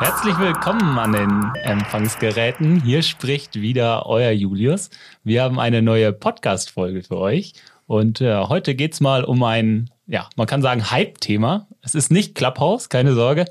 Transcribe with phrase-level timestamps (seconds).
[0.00, 2.80] Herzlich willkommen an den Empfangsgeräten.
[2.80, 4.90] Hier spricht wieder euer Julius.
[5.24, 7.54] Wir haben eine neue Podcast-Folge für euch.
[7.88, 11.66] Und äh, heute geht's mal um ein, ja, man kann sagen, Hype-Thema.
[11.82, 13.46] Es ist nicht Clubhouse, keine Sorge,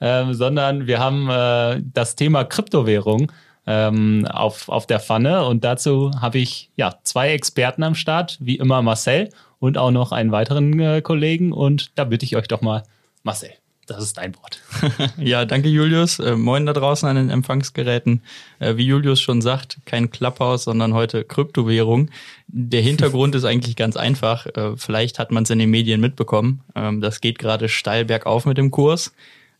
[0.00, 3.30] äh, sondern wir haben äh, das Thema Kryptowährung
[3.68, 5.44] ähm, auf, auf der Pfanne.
[5.46, 9.28] Und dazu habe ich ja zwei Experten am Start, wie immer Marcel
[9.60, 11.52] und auch noch einen weiteren äh, Kollegen.
[11.52, 12.82] Und da bitte ich euch doch mal,
[13.22, 13.52] Marcel
[13.86, 14.60] das ist dein Wort.
[15.16, 16.18] ja, danke Julius.
[16.18, 18.22] Äh, moin da draußen an den Empfangsgeräten.
[18.58, 22.10] Äh, wie Julius schon sagt, kein Clubhouse, sondern heute Kryptowährung.
[22.46, 24.46] Der Hintergrund ist eigentlich ganz einfach.
[24.46, 26.62] Äh, vielleicht hat man es in den Medien mitbekommen.
[26.74, 29.12] Ähm, das geht gerade steil bergauf mit dem Kurs.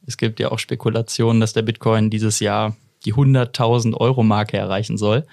[0.06, 4.96] Es gibt ja auch Spekulationen, dass der Bitcoin dieses Jahr die 100.000 Euro Marke erreichen
[4.98, 5.24] soll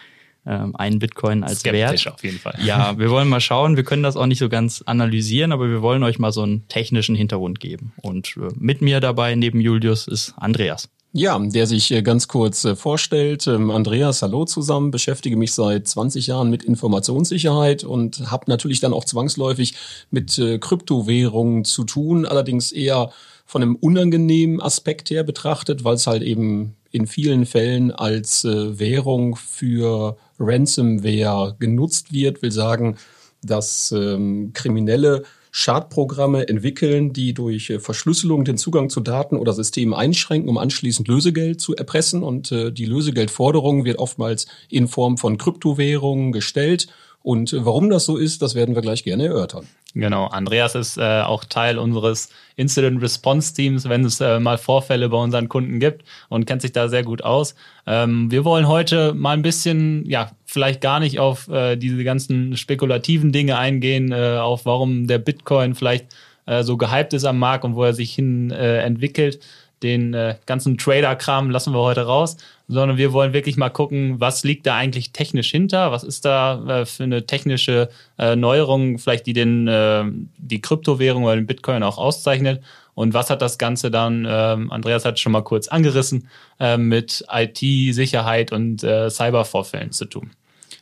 [0.46, 2.16] ähm, einen Bitcoin als Skeptisch Wert.
[2.16, 2.56] auf jeden Fall.
[2.64, 3.76] Ja, wir wollen mal schauen.
[3.76, 6.68] Wir können das auch nicht so ganz analysieren, aber wir wollen euch mal so einen
[6.68, 7.94] technischen Hintergrund geben.
[8.02, 10.90] Und äh, mit mir dabei neben Julius ist Andreas.
[11.12, 13.48] Ja, der sich äh, ganz kurz äh, vorstellt.
[13.48, 18.94] Ähm, Andreas, hallo zusammen, beschäftige mich seit 20 Jahren mit Informationssicherheit und habe natürlich dann
[18.94, 19.74] auch zwangsläufig
[20.12, 23.12] mit äh, Kryptowährungen zu tun, allerdings eher
[23.48, 29.36] von einem unangenehmen Aspekt her betrachtet, weil es halt eben in vielen Fällen als Währung
[29.36, 32.98] für Ransomware genutzt wird, will sagen,
[33.44, 39.94] dass ähm, Kriminelle Schadprogramme entwickeln, die durch äh, Verschlüsselung den Zugang zu Daten oder Systemen
[39.94, 42.24] einschränken, um anschließend Lösegeld zu erpressen.
[42.24, 46.88] Und äh, die Lösegeldforderung wird oftmals in Form von Kryptowährungen gestellt.
[47.22, 49.68] Und warum das so ist, das werden wir gleich gerne erörtern.
[49.94, 55.10] Genau, Andreas ist äh, auch Teil unseres Incident Response Teams, wenn es äh, mal Vorfälle
[55.10, 57.56] bei unseren Kunden gibt und kennt sich da sehr gut aus.
[57.88, 62.56] Ähm, wir wollen heute mal ein bisschen, ja, vielleicht gar nicht auf äh, diese ganzen
[62.56, 66.06] spekulativen Dinge eingehen, äh, auf warum der Bitcoin vielleicht
[66.46, 69.40] äh, so gehypt ist am Markt und wo er sich hin äh, entwickelt,
[69.84, 74.44] den äh, ganzen Trader-Kram lassen wir heute raus, sondern wir wollen wirklich mal gucken, was
[74.44, 79.26] liegt da eigentlich technisch hinter, was ist da äh, für eine technische äh, Neuerung, vielleicht
[79.26, 80.04] die den äh,
[80.38, 82.62] die Kryptowährung oder den Bitcoin auch auszeichnet
[83.00, 86.28] und was hat das Ganze dann, ähm, Andreas hat schon mal kurz angerissen,
[86.60, 90.32] äh, mit IT-Sicherheit und äh, Cybervorfällen zu tun.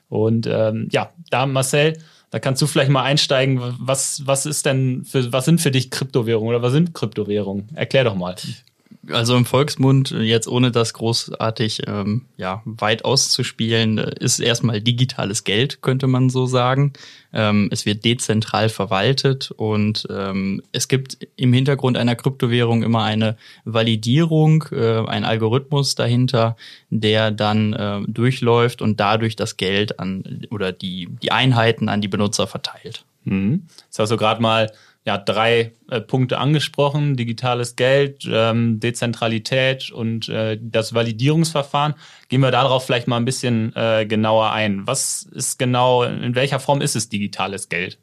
[0.09, 1.99] Und ähm, ja, da Marcel,
[2.31, 3.61] da kannst du vielleicht mal einsteigen.
[3.79, 7.69] Was, was ist denn für, was sind für dich Kryptowährungen oder was sind Kryptowährungen?
[7.75, 8.35] Erklär doch mal
[9.11, 15.81] also im Volksmund, jetzt ohne das großartig ähm, ja, weit auszuspielen, ist erstmal digitales Geld,
[15.81, 16.93] könnte man so sagen.
[17.33, 23.37] Ähm, es wird dezentral verwaltet und ähm, es gibt im Hintergrund einer Kryptowährung immer eine
[23.65, 26.55] Validierung, äh, ein Algorithmus dahinter,
[26.89, 32.07] der dann äh, durchläuft und dadurch das Geld an oder die, die Einheiten an die
[32.07, 33.05] Benutzer verteilt.
[33.25, 33.63] Mhm.
[33.85, 34.71] Jetzt hast du gerade mal
[35.07, 41.93] ja, drei äh, Punkte angesprochen, digitales Geld, ähm, Dezentralität und äh, das Validierungsverfahren.
[42.27, 44.85] Gehen wir darauf vielleicht mal ein bisschen äh, genauer ein.
[44.85, 47.99] Was ist genau, in welcher Form ist es digitales Geld?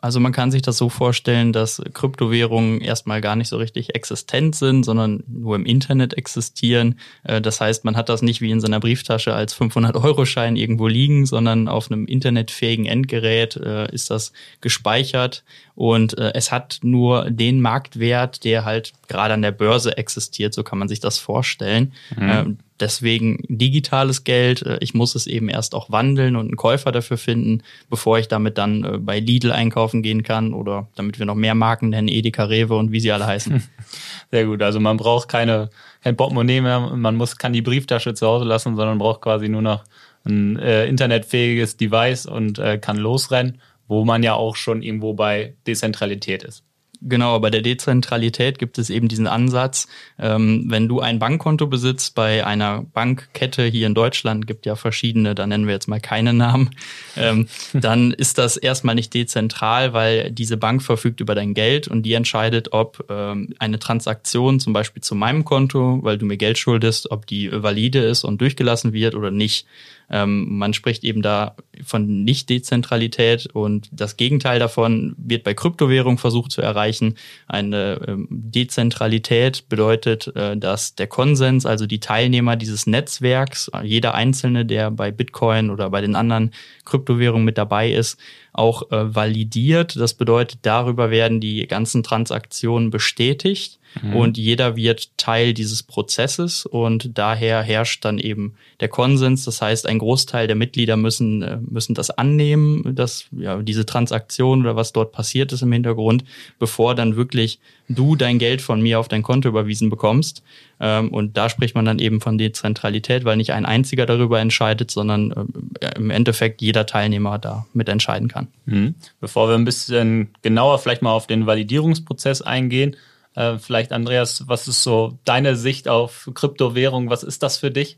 [0.00, 4.54] Also man kann sich das so vorstellen, dass Kryptowährungen erstmal gar nicht so richtig existent
[4.54, 7.00] sind, sondern nur im Internet existieren.
[7.24, 11.26] Äh, das heißt, man hat das nicht wie in seiner Brieftasche als 500-Euro-Schein irgendwo liegen,
[11.26, 15.42] sondern auf einem internetfähigen Endgerät äh, ist das gespeichert
[15.74, 20.54] und äh, es hat nur den Marktwert, der halt gerade an der Börse existiert.
[20.54, 21.92] So kann man sich das vorstellen.
[22.16, 22.58] Mhm.
[22.80, 24.62] Deswegen digitales Geld.
[24.62, 28.28] Äh, ich muss es eben erst auch wandeln und einen Käufer dafür finden, bevor ich
[28.28, 32.08] damit dann äh, bei Lidl einkaufen gehen kann oder damit wir noch mehr Marken nennen,
[32.08, 33.62] Edeka, Rewe und wie sie alle heißen.
[34.30, 34.62] Sehr gut.
[34.62, 35.70] Also man braucht keine,
[36.02, 36.80] kein Portemonnaie mehr.
[36.80, 39.84] Man muss, kann die Brieftasche zu Hause lassen, sondern braucht quasi nur noch
[40.24, 45.54] ein äh, internetfähiges Device und äh, kann losrennen, wo man ja auch schon irgendwo bei
[45.66, 46.64] Dezentralität ist.
[47.00, 49.86] Genau, bei der Dezentralität gibt es eben diesen Ansatz,
[50.18, 55.36] ähm, wenn du ein Bankkonto besitzt bei einer Bankkette hier in Deutschland, gibt ja verschiedene,
[55.36, 56.70] da nennen wir jetzt mal keine Namen,
[57.16, 62.02] ähm, dann ist das erstmal nicht dezentral, weil diese Bank verfügt über dein Geld und
[62.02, 66.58] die entscheidet, ob ähm, eine Transaktion zum Beispiel zu meinem Konto, weil du mir Geld
[66.58, 69.66] schuldest, ob die valide ist und durchgelassen wird oder nicht.
[70.10, 76.52] Ähm, man spricht eben da von Nicht-Dezentralität und das Gegenteil davon wird bei Kryptowährung versucht
[76.52, 77.16] zu erreichen.
[77.46, 84.64] Eine ähm, Dezentralität bedeutet, äh, dass der Konsens, also die Teilnehmer dieses Netzwerks, jeder Einzelne,
[84.64, 86.52] der bei Bitcoin oder bei den anderen
[86.84, 88.18] Kryptowährungen mit dabei ist,
[88.52, 89.96] auch äh, validiert.
[89.96, 94.16] Das bedeutet, darüber werden die ganzen Transaktionen bestätigt mhm.
[94.16, 99.44] und jeder wird Teil dieses Prozesses und daher herrscht dann eben der Konsens.
[99.44, 104.62] Das heißt, ein Großteil der Mitglieder müssen, äh, müssen das annehmen, dass ja, diese Transaktion
[104.62, 106.24] oder was dort passiert ist im Hintergrund,
[106.58, 107.58] bevor dann wirklich
[107.88, 110.42] du dein Geld von mir auf dein Konto überwiesen bekommst.
[110.80, 114.90] Ähm, und da spricht man dann eben von Dezentralität, weil nicht ein einziger darüber entscheidet,
[114.90, 115.32] sondern
[115.80, 118.48] äh, im Endeffekt jeder Teilnehmer da mit entscheiden kann.
[118.66, 118.94] Mhm.
[119.20, 122.96] Bevor wir ein bisschen genauer vielleicht mal auf den Validierungsprozess eingehen,
[123.38, 127.08] äh, vielleicht Andreas, was ist so deine Sicht auf Kryptowährung?
[127.08, 127.96] Was ist das für dich?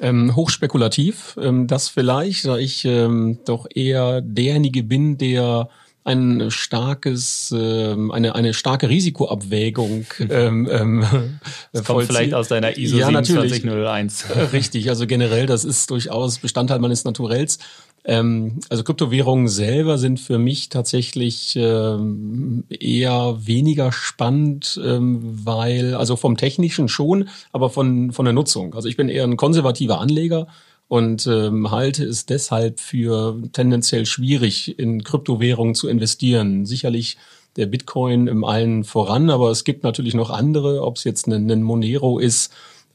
[0.00, 5.68] Ähm, hochspekulativ, ähm, das vielleicht, da ich ähm, doch eher derjenige bin, der
[6.04, 10.06] ein starkes, ähm, eine, eine starke Risikoabwägung.
[10.18, 11.38] Ähm, ähm,
[11.72, 14.24] das kommt vielleicht aus deiner ISO ja, 2701.
[14.52, 17.58] Richtig, also generell, das ist durchaus Bestandteil meines Naturells.
[18.04, 26.16] Ähm, also Kryptowährungen selber sind für mich tatsächlich ähm, eher weniger spannend, ähm, weil, also
[26.16, 28.74] vom Technischen schon, aber von, von der Nutzung.
[28.74, 30.48] Also ich bin eher ein konservativer Anleger
[30.88, 36.66] und ähm, halte es deshalb für tendenziell schwierig, in Kryptowährungen zu investieren.
[36.66, 37.16] Sicherlich
[37.56, 41.50] der Bitcoin im allen voran, aber es gibt natürlich noch andere, ob es jetzt ein,
[41.50, 42.52] ein Monero ist,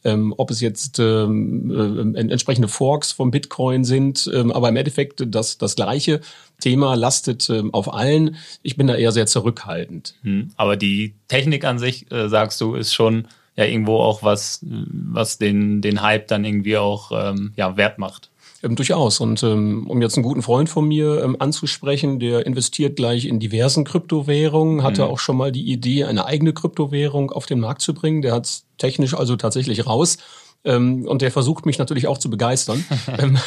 [0.08, 5.24] ähm, ob es jetzt ähm, äh, entsprechende Forks vom Bitcoin sind, ähm, aber im Endeffekt
[5.28, 6.22] das, das gleiche
[6.60, 8.38] Thema lastet ähm, auf allen.
[8.64, 10.16] Ich bin da eher sehr zurückhaltend.
[10.24, 14.64] Hm, aber die Technik an sich, äh, sagst du, ist schon ja irgendwo auch was,
[14.64, 18.30] was den, den Hype dann irgendwie auch ähm, ja, wert macht.
[18.64, 19.20] Ähm, durchaus.
[19.20, 23.40] Und ähm, um jetzt einen guten Freund von mir ähm, anzusprechen, der investiert gleich in
[23.40, 25.10] diversen Kryptowährungen, hatte mhm.
[25.10, 28.22] auch schon mal die Idee, eine eigene Kryptowährung auf den Markt zu bringen.
[28.22, 30.18] Der hat es technisch also tatsächlich raus.
[30.64, 32.84] Ähm, und der versucht mich natürlich auch zu begeistern.
[33.20, 33.38] Ähm,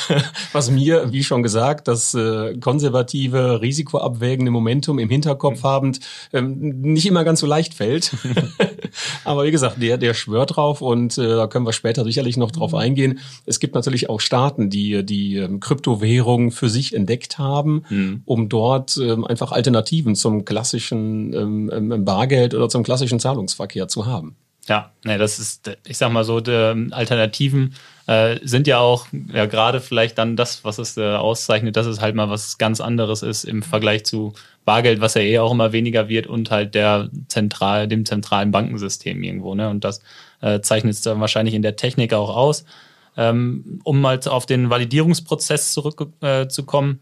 [0.53, 6.01] was mir, wie schon gesagt, das äh, konservative, risikoabwägende Momentum im Hinterkopf habend
[6.33, 8.12] ähm, nicht immer ganz so leicht fällt.
[9.25, 12.51] Aber wie gesagt, der, der schwört drauf und äh, da können wir später sicherlich noch
[12.51, 13.21] drauf eingehen.
[13.45, 18.23] Es gibt natürlich auch Staaten, die die ähm, Kryptowährung für sich entdeckt haben, mhm.
[18.25, 24.37] um dort einfach Alternativen zum klassischen Bargeld oder zum klassischen Zahlungsverkehr zu haben.
[24.71, 27.75] Ja, ne, das ist, ich sag mal so, die Alternativen
[28.07, 32.01] äh, sind ja auch ja gerade vielleicht dann das, was es äh, auszeichnet, dass es
[32.01, 34.33] halt mal was ganz anderes ist im Vergleich zu
[34.65, 39.21] Bargeld, was ja eh auch immer weniger wird und halt der zentral, dem zentralen Bankensystem
[39.25, 39.57] irgendwo.
[39.57, 39.69] Ne?
[39.69, 40.03] Und das
[40.41, 42.65] äh, zeichnet es dann wahrscheinlich in der Technik auch aus.
[43.17, 47.01] Ähm, um mal auf den Validierungsprozess zurückzukommen,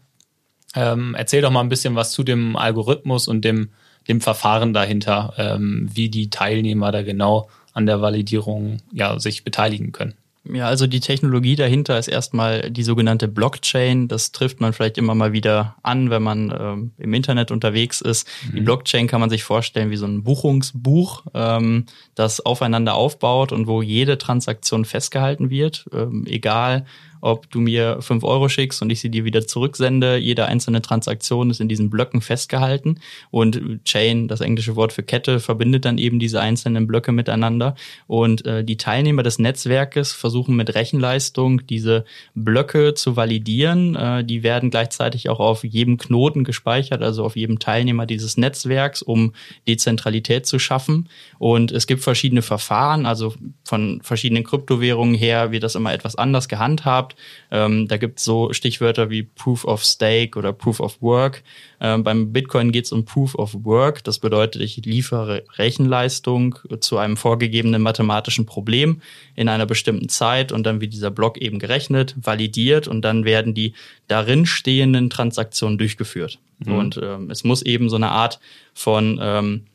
[0.73, 3.69] äh, ähm, erzähl doch mal ein bisschen was zu dem Algorithmus und dem
[4.07, 9.91] dem Verfahren dahinter, ähm, wie die Teilnehmer da genau an der Validierung ja, sich beteiligen
[9.91, 10.15] können.
[10.51, 14.07] Ja, also die Technologie dahinter ist erstmal die sogenannte Blockchain.
[14.07, 18.27] Das trifft man vielleicht immer mal wieder an, wenn man ähm, im Internet unterwegs ist.
[18.47, 18.55] Mhm.
[18.55, 21.85] Die Blockchain kann man sich vorstellen wie so ein Buchungsbuch, ähm,
[22.15, 26.85] das aufeinander aufbaut und wo jede Transaktion festgehalten wird, ähm, egal
[27.21, 30.17] ob du mir fünf Euro schickst und ich sie dir wieder zurücksende.
[30.17, 32.99] Jede einzelne Transaktion ist in diesen Blöcken festgehalten
[33.31, 37.75] und Chain, das englische Wort für Kette, verbindet dann eben diese einzelnen Blöcke miteinander
[38.07, 42.05] und äh, die Teilnehmer des Netzwerkes versuchen mit Rechenleistung diese
[42.35, 43.95] Blöcke zu validieren.
[43.95, 49.01] Äh, die werden gleichzeitig auch auf jedem Knoten gespeichert, also auf jedem Teilnehmer dieses Netzwerks,
[49.01, 49.33] um
[49.67, 51.09] Dezentralität zu schaffen.
[51.37, 53.33] Und es gibt verschiedene Verfahren, also
[53.63, 57.15] von verschiedenen Kryptowährungen her wird das immer etwas anders gehandhabt gehabt.
[57.51, 61.43] Ähm, da gibt es so Stichwörter wie Proof of Stake oder Proof of Work.
[61.81, 64.03] Ähm, beim Bitcoin geht es um Proof of Work.
[64.03, 69.01] Das bedeutet, ich liefere Rechenleistung zu einem vorgegebenen mathematischen Problem
[69.35, 73.53] in einer bestimmten Zeit und dann wird dieser Block eben gerechnet, validiert und dann werden
[73.53, 73.73] die
[74.07, 76.39] darin stehenden Transaktionen durchgeführt.
[76.59, 76.73] Mhm.
[76.73, 78.39] Und ähm, es muss eben so eine Art
[78.73, 79.65] von ähm,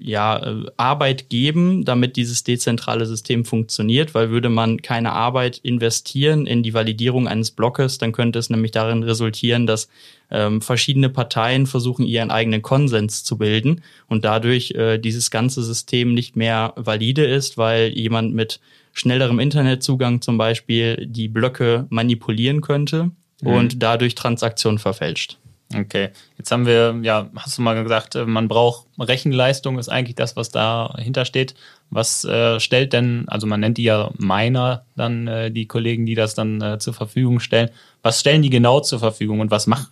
[0.00, 6.46] ja, äh, Arbeit geben, damit dieses dezentrale System funktioniert, weil würde man keine Arbeit investieren
[6.46, 9.88] in die Validierung eines Blockes, dann könnte es nämlich darin resultieren, dass
[10.30, 16.14] ähm, verschiedene Parteien versuchen, ihren eigenen Konsens zu bilden und dadurch äh, dieses ganze System
[16.14, 18.60] nicht mehr valide ist, weil jemand mit
[18.92, 23.48] schnellerem Internetzugang zum Beispiel die Blöcke manipulieren könnte mhm.
[23.48, 25.38] und dadurch Transaktionen verfälscht.
[25.74, 30.16] Okay, jetzt haben wir, ja, hast du mal gesagt, äh, man braucht Rechenleistung, ist eigentlich
[30.16, 31.54] das, was dahinter steht.
[31.90, 36.14] Was äh, stellt denn, also man nennt die ja Miner, dann äh, die Kollegen, die
[36.14, 37.68] das dann äh, zur Verfügung stellen.
[38.02, 39.90] Was stellen die genau zur Verfügung und was macht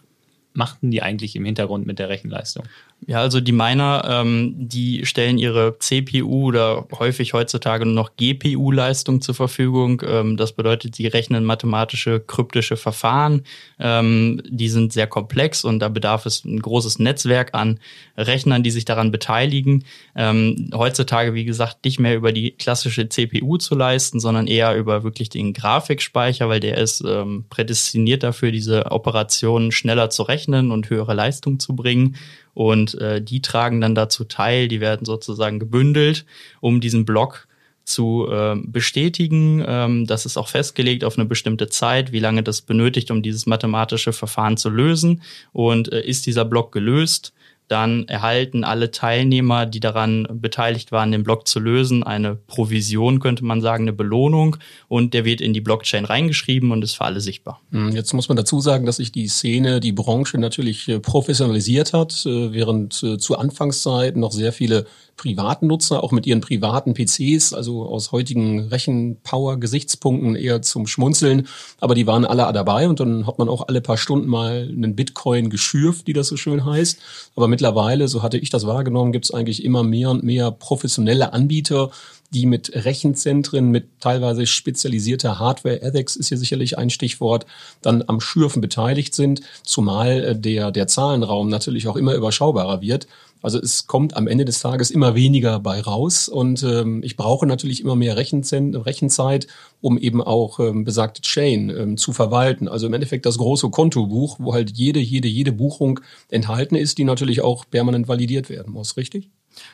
[0.57, 2.65] machten die eigentlich im Hintergrund mit der Rechenleistung?
[3.07, 9.21] Ja, also die Miner, ähm, die stellen ihre CPU oder häufig heutzutage nur noch GPU-Leistung
[9.21, 10.03] zur Verfügung.
[10.05, 13.45] Ähm, das bedeutet, sie rechnen mathematische, kryptische Verfahren.
[13.79, 17.79] Ähm, die sind sehr komplex und da bedarf es ein großes Netzwerk an
[18.17, 19.85] Rechnern, die sich daran beteiligen.
[20.17, 25.05] Ähm, heutzutage, wie gesagt, nicht mehr über die klassische CPU zu leisten, sondern eher über
[25.05, 30.91] wirklich den Grafikspeicher, weil der ist ähm, prädestiniert dafür, diese Operationen schneller zu rechnen und
[30.91, 32.17] höhere Leistung zu bringen.
[32.55, 36.25] Und äh, die tragen dann dazu teil, die werden sozusagen gebündelt,
[36.61, 37.49] um diesen Block
[37.85, 39.65] zu äh, bestätigen.
[39.67, 43.47] Ähm, das ist auch festgelegt auf eine bestimmte Zeit, wie lange das benötigt, um dieses
[43.47, 45.23] mathematische Verfahren zu lösen.
[45.53, 47.33] Und äh, ist dieser Block gelöst,
[47.69, 53.45] dann erhalten alle Teilnehmer, die daran beteiligt waren, den Block zu lösen, eine Provision, könnte
[53.45, 54.57] man sagen, eine Belohnung
[54.89, 57.61] und der wird in die Blockchain reingeschrieben und ist für alle sichtbar.
[57.73, 61.93] Hm, jetzt muss man dazu sagen, dass sich die Szene, die Branche natürlich äh, professionalisiert
[61.93, 66.95] hat, äh, während äh, zu Anfangszeiten noch sehr viele privaten Nutzer, auch mit ihren privaten
[66.95, 71.49] PCs, also aus heutigen Rechenpower-Gesichtspunkten eher zum Schmunzeln,
[71.81, 74.95] aber die waren alle dabei und dann hat man auch alle paar Stunden mal einen
[74.95, 76.99] Bitcoin geschürft, wie das so schön heißt.
[77.35, 81.33] Aber mittlerweile, so hatte ich das wahrgenommen, gibt es eigentlich immer mehr und mehr professionelle
[81.33, 81.91] Anbieter,
[82.31, 87.47] die mit Rechenzentren, mit teilweise spezialisierter Hardware, Ethics ist hier sicherlich ein Stichwort,
[87.83, 93.07] dann am Schürfen beteiligt sind, zumal äh, der, der Zahlenraum natürlich auch immer überschaubarer wird.
[93.43, 97.47] Also es kommt am Ende des Tages immer weniger bei raus und ähm, ich brauche
[97.47, 99.47] natürlich immer mehr Rechenzeit,
[99.81, 102.69] um eben auch ähm, besagte Chain ähm, zu verwalten.
[102.69, 106.01] Also im Endeffekt das große Kontobuch, wo halt jede, jede, jede Buchung
[106.31, 109.31] enthalten ist, die natürlich auch permanent validiert werden muss, richtig?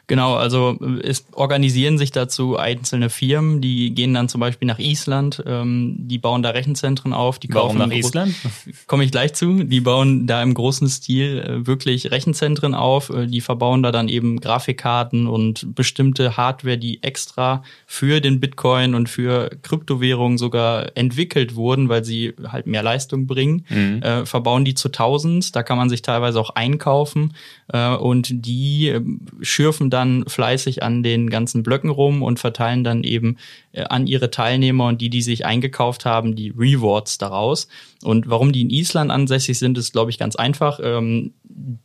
[0.07, 5.43] Genau, also es organisieren sich dazu einzelne Firmen, die gehen dann zum Beispiel nach Island,
[5.47, 7.39] ähm, die bauen da Rechenzentren auf.
[7.39, 8.35] Die Warum nach Island?
[8.87, 9.65] Komme ich gleich zu.
[9.65, 13.11] Die bauen da im großen Stil äh, wirklich Rechenzentren auf.
[13.11, 18.95] Äh, die verbauen da dann eben Grafikkarten und bestimmte Hardware, die extra für den Bitcoin
[18.95, 23.65] und für Kryptowährungen sogar entwickelt wurden, weil sie halt mehr Leistung bringen.
[23.69, 24.03] Mhm.
[24.03, 25.53] Äh, verbauen die zu Tausends.
[25.53, 27.35] Da kann man sich teilweise auch einkaufen
[27.69, 29.01] äh, und die äh,
[29.41, 33.39] schürfen schürfen dann fleißig an den ganzen Blöcken rum und verteilen dann eben
[33.73, 37.69] äh, an ihre Teilnehmer und die, die sich eingekauft haben, die Rewards daraus.
[38.03, 40.79] Und warum die in Island ansässig sind, ist, glaube ich, ganz einfach.
[40.83, 41.33] Ähm,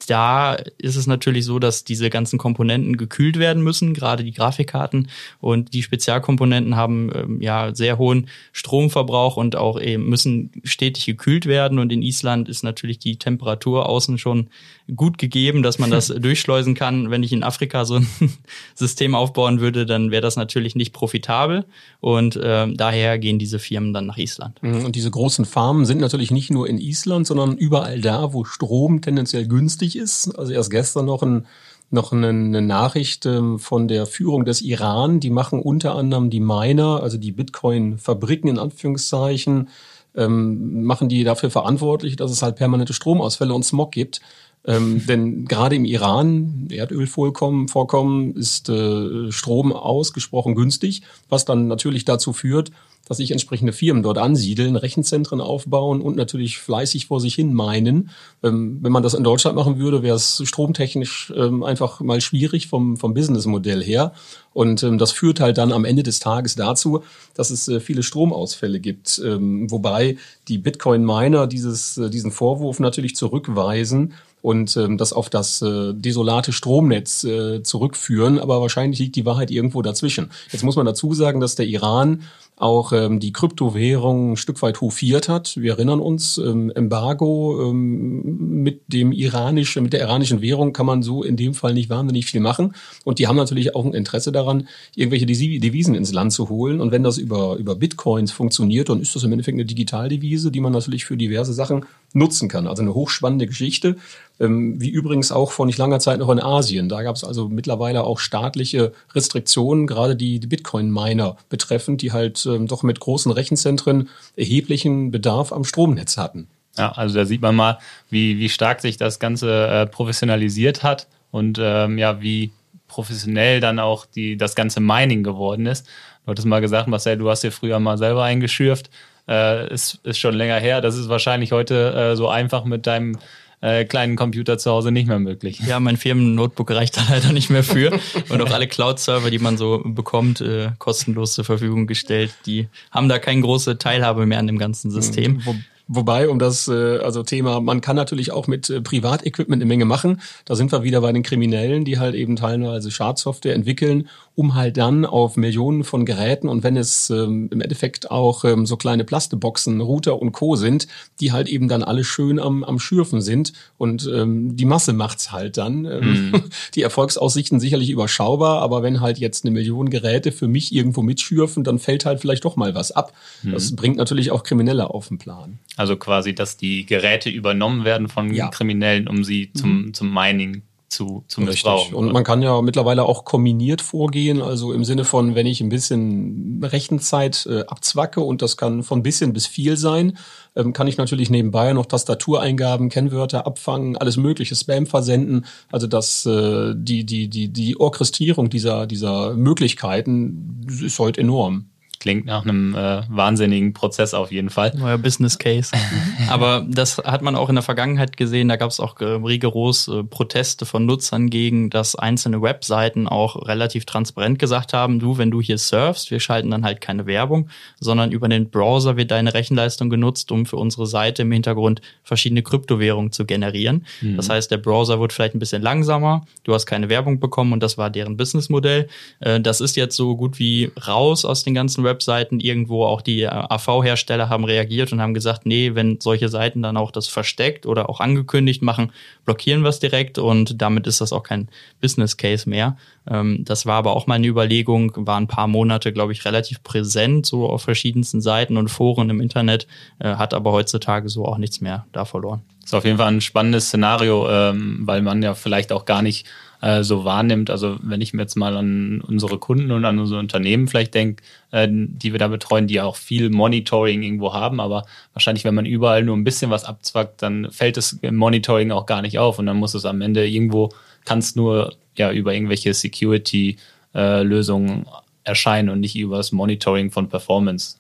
[0.08, 5.10] da ist es natürlich so, dass diese ganzen Komponenten gekühlt werden müssen, gerade die Grafikkarten.
[5.40, 11.46] Und die Spezialkomponenten haben ähm, ja sehr hohen Stromverbrauch und auch eben müssen stetig gekühlt
[11.46, 11.80] werden.
[11.80, 14.50] Und in Island ist natürlich die Temperatur außen schon
[14.96, 17.10] gut gegeben, dass man das durchschleusen kann.
[17.10, 18.08] Wenn ich in Afrika so ein
[18.76, 21.66] System aufbauen würde, dann wäre das natürlich nicht profitabel.
[22.00, 24.62] Und äh, daher gehen diese Firmen dann nach Island.
[24.62, 28.46] Mhm, und diese großen Farmen sind natürlich nicht nur in Island, sondern überall da, wo
[28.46, 29.57] Strom tendenziell günstig
[29.96, 30.38] ist.
[30.38, 31.46] Also erst gestern noch ein
[31.90, 35.20] noch eine, eine Nachricht ähm, von der Führung des Iran.
[35.20, 39.70] Die machen unter anderem die Miner, also die Bitcoin-Fabriken in Anführungszeichen,
[40.16, 44.20] ähm, machen die dafür verantwortlich, dass es halt permanente Stromausfälle und Smog gibt.
[44.68, 52.04] Ähm, denn gerade im Iran, Erdölvorkommen Vorkommen, ist äh, Strom ausgesprochen günstig, was dann natürlich
[52.04, 52.72] dazu führt,
[53.08, 58.10] dass sich entsprechende Firmen dort ansiedeln, Rechenzentren aufbauen und natürlich fleißig vor sich hin meinen.
[58.44, 62.68] Ähm, wenn man das in Deutschland machen würde, wäre es stromtechnisch ähm, einfach mal schwierig
[62.68, 64.12] vom, vom Businessmodell her.
[64.54, 68.04] Und ähm, das führt halt dann am Ende des Tages dazu, dass es äh, viele
[68.04, 69.22] Stromausfälle gibt.
[69.24, 70.18] Ähm, wobei
[70.50, 76.54] die Bitcoin-Miner dieses, äh, diesen Vorwurf natürlich zurückweisen, und ähm, das auf das äh, desolate
[76.54, 78.40] Stromnetz äh, zurückführen.
[78.40, 80.32] Aber wahrscheinlich liegt die Wahrheit irgendwo dazwischen.
[80.52, 82.24] Jetzt muss man dazu sagen, dass der Iran
[82.58, 85.58] auch ähm, die Kryptowährung ein Stück weit hofiert hat.
[85.58, 91.04] Wir erinnern uns, ähm, Embargo ähm, mit dem iranischen, mit der iranischen Währung kann man
[91.04, 92.74] so in dem Fall nicht wahnsinnig viel machen.
[93.06, 96.82] Und die haben natürlich auch ein Interesse daran, irgendwelche Devisen ins Land zu holen.
[96.82, 100.60] Und wenn das über, über Bitcoins funktioniert, dann ist das im Endeffekt eine Digitaldevise, die
[100.60, 101.86] man natürlich für diverse Sachen
[102.18, 102.68] nutzen kann.
[102.68, 103.98] Also eine hochspannende Geschichte.
[104.40, 106.90] Ähm, wie übrigens auch vor nicht langer Zeit noch in Asien.
[106.90, 112.68] Da gab es also mittlerweile auch staatliche Restriktionen, gerade die, Bitcoin-Miner betreffend, die halt ähm,
[112.68, 116.48] doch mit großen Rechenzentren erheblichen Bedarf am Stromnetz hatten.
[116.78, 121.08] Ja, also da sieht man mal, wie, wie stark sich das Ganze äh, professionalisiert hat
[121.32, 122.52] und ähm, ja, wie
[122.88, 125.88] professionell dann auch die, das ganze Mining geworden ist.
[126.26, 128.90] Du hattest mal gesagt, Marcel, du hast dir früher mal selber eingeschürft.
[129.28, 130.82] Äh, ist, ist schon länger her.
[130.82, 133.18] Das ist wahrscheinlich heute äh, so einfach mit deinem
[133.62, 135.60] äh, kleinen Computer zu Hause nicht mehr möglich.
[135.60, 138.00] Ja, mein Firmen-Notebook reicht da leider nicht mehr für.
[138.30, 143.10] Und auch alle Cloud-Server, die man so bekommt, äh, kostenlos zur Verfügung gestellt, die haben
[143.10, 145.42] da keine große Teilhabe mehr an dem ganzen System.
[145.46, 145.56] Wo,
[145.90, 149.86] Wobei, um das äh, also Thema, man kann natürlich auch mit äh, Privatequipment eine Menge
[149.86, 150.22] machen.
[150.44, 154.78] Da sind wir wieder bei den Kriminellen, die halt eben teilweise Schadsoftware entwickeln, um halt
[154.78, 159.04] dann auf Millionen von Geräten und wenn es ähm, im Endeffekt auch ähm, so kleine
[159.04, 160.56] Plasteboxen, Router und Co.
[160.56, 160.88] sind,
[161.20, 165.32] die halt eben dann alle schön am, am Schürfen sind und ähm, die Masse macht's
[165.32, 165.86] halt dann.
[165.86, 166.44] Ähm, mhm.
[166.76, 171.64] Die Erfolgsaussichten sicherlich überschaubar, aber wenn halt jetzt eine Million Geräte für mich irgendwo mitschürfen,
[171.64, 173.14] dann fällt halt vielleicht doch mal was ab.
[173.42, 173.54] Mhm.
[173.54, 175.58] Das bringt natürlich auch Kriminelle auf den Plan.
[175.78, 178.50] Also quasi, dass die Geräte übernommen werden von ja.
[178.50, 179.94] Kriminellen, um sie zum, mhm.
[179.96, 181.94] zum Mining zu, zu missbrauchen.
[181.94, 185.70] Und man kann ja mittlerweile auch kombiniert vorgehen, also im Sinne von, wenn ich ein
[185.70, 190.18] bisschen Rechenzeit äh, abzwacke und das kann von bisschen bis viel sein,
[190.56, 195.46] ähm, kann ich natürlich nebenbei noch Tastatureingaben, Kennwörter abfangen, alles mögliche Spam versenden.
[195.72, 201.70] Also das äh, die die die die Orchestrierung dieser dieser Möglichkeiten ist heute enorm.
[202.00, 204.74] Klingt nach einem äh, wahnsinnigen Prozess auf jeden Fall.
[204.76, 205.72] Neuer Business Case.
[206.30, 208.50] Aber das hat man auch in der Vergangenheit gesehen.
[208.50, 213.48] Da gab es auch äh, rigoros äh, Proteste von Nutzern gegen, dass einzelne Webseiten auch
[213.48, 217.50] relativ transparent gesagt haben, du, wenn du hier surfst, wir schalten dann halt keine Werbung,
[217.80, 222.44] sondern über den Browser wird deine Rechenleistung genutzt, um für unsere Seite im Hintergrund verschiedene
[222.44, 223.86] Kryptowährungen zu generieren.
[224.02, 224.18] Mhm.
[224.18, 227.64] Das heißt, der Browser wird vielleicht ein bisschen langsamer, du hast keine Werbung bekommen und
[227.64, 228.88] das war deren Businessmodell.
[229.20, 233.24] Äh, das ist jetzt so gut wie raus aus den ganzen Webseiten irgendwo, auch die
[233.24, 237.66] äh, AV-Hersteller haben reagiert und haben gesagt, nee, wenn solche Seiten dann auch das versteckt
[237.66, 238.92] oder auch angekündigt machen,
[239.26, 241.50] blockieren wir es direkt und damit ist das auch kein
[241.82, 242.78] Business Case mehr.
[243.10, 246.64] Ähm, das war aber auch mal eine Überlegung, war ein paar Monate, glaube ich, relativ
[246.64, 249.68] präsent, so auf verschiedensten Seiten und Foren im Internet,
[250.00, 252.42] äh, hat aber heutzutage so auch nichts mehr da verloren.
[252.62, 256.02] Das ist auf jeden Fall ein spannendes Szenario, ähm, weil man ja vielleicht auch gar
[256.02, 256.26] nicht
[256.62, 257.50] äh, so wahrnimmt.
[257.50, 261.24] Also wenn ich mir jetzt mal an unsere Kunden und an unsere Unternehmen vielleicht denke,
[261.52, 265.66] äh, die wir da betreuen, die auch viel Monitoring irgendwo haben, aber wahrscheinlich, wenn man
[265.66, 269.40] überall nur ein bisschen was abzwackt, dann fällt es im Monitoring auch gar nicht auf
[269.40, 270.70] und dann muss es am Ende irgendwo,
[271.06, 274.90] kann es nur ja über irgendwelche Security-Lösungen äh,
[275.24, 277.78] erscheinen und nicht über das Monitoring von Performance,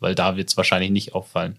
[0.00, 1.56] weil da wird es wahrscheinlich nicht auffallen.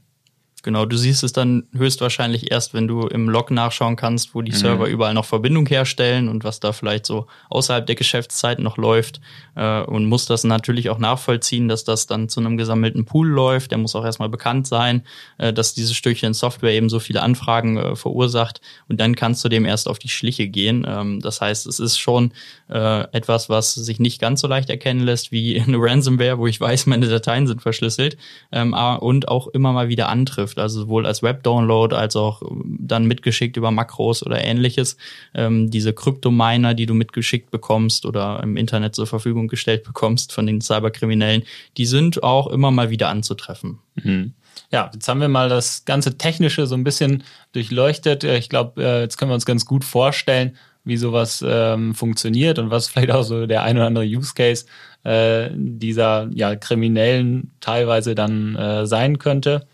[0.63, 4.51] Genau, du siehst es dann höchstwahrscheinlich erst, wenn du im Log nachschauen kannst, wo die
[4.51, 4.57] mhm.
[4.57, 9.21] Server überall noch Verbindung herstellen und was da vielleicht so außerhalb der Geschäftszeit noch läuft.
[9.55, 13.71] Äh, und musst das natürlich auch nachvollziehen, dass das dann zu einem gesammelten Pool läuft.
[13.71, 15.01] Der muss auch erstmal bekannt sein,
[15.39, 18.61] äh, dass dieses Stückchen Software eben so viele Anfragen äh, verursacht.
[18.87, 20.85] Und dann kannst du dem erst auf die Schliche gehen.
[20.87, 22.33] Ähm, das heißt, es ist schon
[22.69, 26.61] äh, etwas, was sich nicht ganz so leicht erkennen lässt wie eine Ransomware, wo ich
[26.61, 28.17] weiß, meine Dateien sind verschlüsselt
[28.51, 32.77] ähm, und auch immer mal wieder antrifft betrifft, also sowohl als Web-Download als auch ähm,
[32.79, 34.97] dann mitgeschickt über Makros oder ähnliches.
[35.33, 40.45] Ähm, diese Kryptominer, die du mitgeschickt bekommst oder im Internet zur Verfügung gestellt bekommst von
[40.45, 41.43] den Cyberkriminellen,
[41.77, 43.79] die sind auch immer mal wieder anzutreffen.
[43.95, 44.33] Mhm.
[44.71, 48.23] Ja, jetzt haben wir mal das ganze Technische so ein bisschen durchleuchtet.
[48.23, 52.71] Ich glaube, äh, jetzt können wir uns ganz gut vorstellen, wie sowas ähm, funktioniert und
[52.71, 54.65] was vielleicht auch so der ein oder andere Use Case
[55.03, 59.65] äh, dieser ja, Kriminellen teilweise dann äh, sein könnte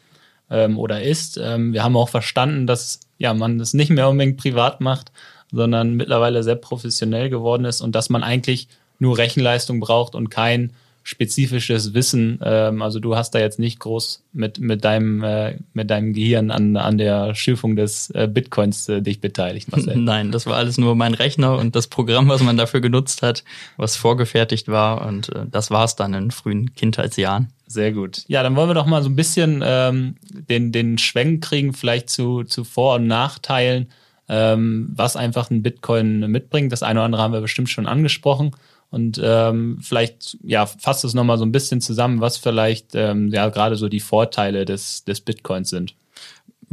[0.50, 1.38] ähm, oder ist.
[1.38, 5.12] Ähm, wir haben auch verstanden, dass ja, man das nicht mehr unbedingt privat macht,
[5.52, 8.68] sondern mittlerweile sehr professionell geworden ist und dass man eigentlich
[9.00, 10.74] nur Rechenleistung braucht und kein
[11.08, 12.38] spezifisches Wissen.
[12.44, 16.52] Ähm, also du hast da jetzt nicht groß mit, mit, deinem, äh, mit deinem Gehirn
[16.52, 19.96] an, an der Schiffung des äh, Bitcoins äh, dich beteiligt, Marcel.
[20.02, 23.46] Nein, das war alles nur mein Rechner und das Programm, was man dafür genutzt hat,
[23.78, 25.08] was vorgefertigt war.
[25.08, 27.54] Und äh, das war es dann in frühen Kindheitsjahren.
[27.68, 28.26] Sehr gut.
[28.28, 32.10] Ja, dann wollen wir doch mal so ein bisschen ähm, den, den Schwenk kriegen, vielleicht
[32.10, 33.88] zu, zu Vor- und Nachteilen,
[34.28, 36.74] ähm, was einfach ein Bitcoin mitbringt.
[36.74, 38.52] Das eine oder andere haben wir bestimmt schon angesprochen.
[38.90, 43.50] Und ähm, vielleicht ja, fasst es nochmal so ein bisschen zusammen, was vielleicht ähm, ja
[43.50, 45.96] gerade so die Vorteile des, des Bitcoins sind.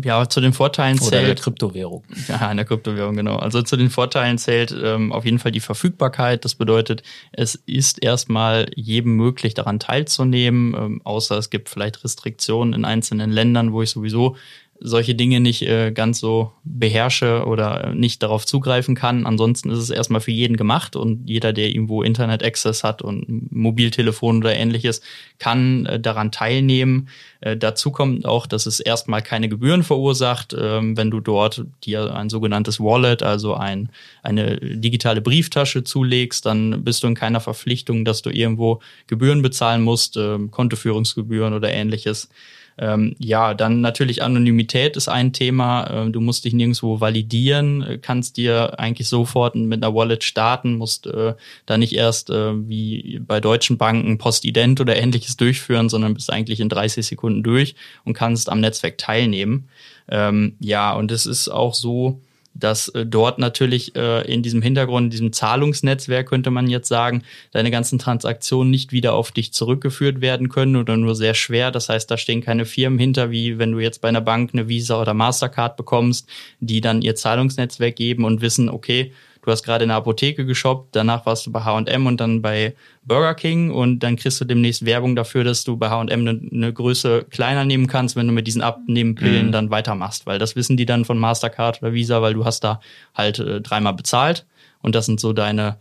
[0.03, 1.29] Ja, zu den Vorteilen Oder zählt.
[1.29, 2.03] der Kryptowährung.
[2.29, 3.37] Ja, in der Kryptowährung, genau.
[3.37, 6.45] Also zu den Vorteilen zählt ähm, auf jeden Fall die Verfügbarkeit.
[6.45, 12.75] Das bedeutet, es ist erstmal jedem möglich, daran teilzunehmen, ähm, außer es gibt vielleicht Restriktionen
[12.75, 14.37] in einzelnen Ländern, wo ich sowieso
[14.81, 19.25] solche Dinge nicht äh, ganz so beherrsche oder nicht darauf zugreifen kann.
[19.25, 24.39] Ansonsten ist es erstmal für jeden gemacht und jeder, der irgendwo Internet-Access hat und Mobiltelefon
[24.39, 25.01] oder ähnliches,
[25.39, 27.09] kann äh, daran teilnehmen.
[27.41, 32.15] Äh, dazu kommt auch, dass es erstmal keine Gebühren verursacht, ähm, wenn du dort dir
[32.15, 33.91] ein sogenanntes Wallet, also ein,
[34.23, 39.83] eine digitale Brieftasche zulegst, dann bist du in keiner Verpflichtung, dass du irgendwo Gebühren bezahlen
[39.83, 42.29] musst, äh, Kontoführungsgebühren oder ähnliches.
[42.77, 45.89] Ähm, ja, dann natürlich Anonymität ist ein Thema.
[45.91, 50.77] Ähm, du musst dich nirgendwo validieren, äh, kannst dir eigentlich sofort mit einer Wallet starten,
[50.77, 51.35] musst äh,
[51.67, 56.61] da nicht erst äh, wie bei deutschen Banken Postident oder ähnliches durchführen, sondern bist eigentlich
[56.61, 59.69] in 30 Sekunden durch und kannst am Netzwerk teilnehmen.
[60.09, 62.21] Ähm, ja, und es ist auch so,
[62.55, 67.23] dass äh, dort natürlich äh, in diesem Hintergrund, in diesem Zahlungsnetzwerk könnte man jetzt sagen,
[67.51, 71.71] deine ganzen Transaktionen nicht wieder auf dich zurückgeführt werden können oder nur sehr schwer.
[71.71, 74.69] Das heißt, da stehen keine Firmen hinter, wie wenn du jetzt bei einer Bank eine
[74.69, 76.29] Visa oder Mastercard bekommst,
[76.61, 79.13] die dann ihr Zahlungsnetzwerk geben und wissen, okay,
[79.45, 82.75] du hast gerade in der Apotheke geshoppt, danach warst du bei H&M und dann bei
[83.05, 86.73] Burger King und dann kriegst du demnächst Werbung dafür, dass du bei H&M eine, eine
[86.73, 89.53] Größe kleiner nehmen kannst, wenn du mit diesen Abnehmpillen mhm.
[89.53, 92.81] dann weitermachst, weil das wissen die dann von Mastercard oder Visa, weil du hast da
[93.15, 94.47] halt äh, dreimal bezahlt
[94.83, 95.77] und das sind so deine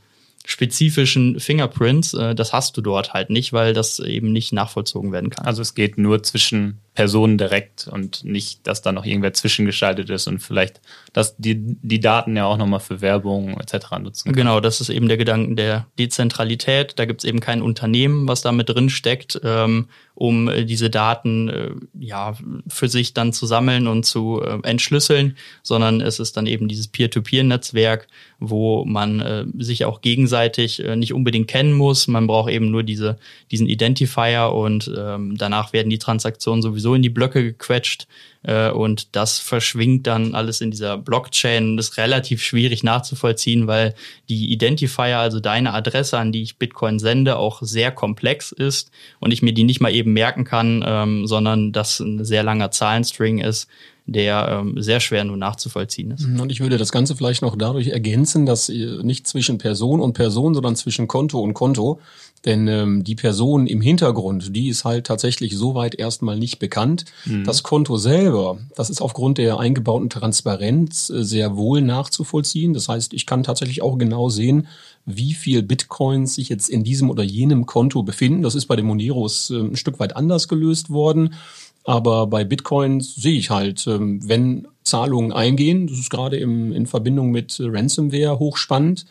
[0.45, 5.29] spezifischen Fingerprints, äh, das hast du dort halt nicht, weil das eben nicht nachvollzogen werden
[5.29, 5.45] kann.
[5.45, 10.27] Also es geht nur zwischen Personen direkt und nicht, dass da noch irgendwer zwischengeschaltet ist
[10.27, 13.91] und vielleicht, dass die, die Daten ja auch nochmal für Werbung etc.
[13.99, 14.29] nutzen.
[14.29, 14.35] Kann.
[14.35, 16.99] Genau, das ist eben der Gedanke der Dezentralität.
[16.99, 20.89] Da gibt es eben kein Unternehmen, was da mit drin steckt, ähm, um äh, diese
[20.89, 22.35] Daten äh, ja
[22.67, 26.87] für sich dann zu sammeln und zu äh, entschlüsseln, sondern es ist dann eben dieses
[26.87, 28.07] Peer-to-Peer-Netzwerk,
[28.39, 32.07] wo man äh, sich auch gegenseitig äh, nicht unbedingt kennen muss.
[32.07, 33.17] Man braucht eben nur diese,
[33.51, 38.07] diesen Identifier und ähm, danach werden die Transaktionen sowieso sowieso in die Blöcke gequetscht
[38.43, 41.77] äh, und das verschwingt dann alles in dieser Blockchain.
[41.77, 43.95] Das ist relativ schwierig nachzuvollziehen, weil
[44.29, 49.31] die Identifier, also deine Adresse, an die ich Bitcoin sende, auch sehr komplex ist und
[49.31, 53.39] ich mir die nicht mal eben merken kann, ähm, sondern das ein sehr langer Zahlenstring
[53.39, 53.67] ist,
[54.05, 56.25] der ähm, sehr schwer nur nachzuvollziehen ist.
[56.25, 60.13] Und ich würde das Ganze vielleicht noch dadurch ergänzen, dass äh, nicht zwischen Person und
[60.13, 61.99] Person, sondern zwischen Konto und Konto
[62.45, 67.05] denn ähm, die Person im Hintergrund, die ist halt tatsächlich soweit erstmal nicht bekannt.
[67.25, 67.45] Mhm.
[67.45, 72.73] Das Konto selber, das ist aufgrund der eingebauten Transparenz äh, sehr wohl nachzuvollziehen.
[72.73, 74.67] Das heißt, ich kann tatsächlich auch genau sehen,
[75.05, 78.41] wie viel Bitcoins sich jetzt in diesem oder jenem Konto befinden.
[78.41, 81.35] Das ist bei den Moneros äh, ein Stück weit anders gelöst worden.
[81.83, 87.31] Aber bei Bitcoins sehe ich halt, ähm, wenn Zahlungen eingehen, das ist gerade in Verbindung
[87.31, 89.05] mit Ransomware hochspannend.